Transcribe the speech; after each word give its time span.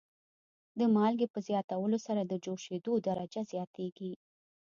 د 0.79 0.81
مالګې 0.95 1.27
په 1.33 1.39
زیاتولو 1.47 1.97
سره 2.05 2.21
د 2.25 2.33
جوشیدو 2.45 2.93
درجه 3.07 3.41
زیاتیږي. 3.51 4.13